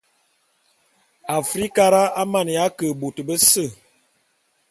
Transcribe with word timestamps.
Afrikara 1.39 2.01
a 2.21 2.23
maneya 2.31 2.65
ke 2.77 2.87
bôt 3.01 3.17
bese. 3.27 3.65